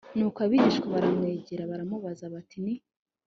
[0.17, 2.73] nuko abigishwa baramwegera baramubaza bati ni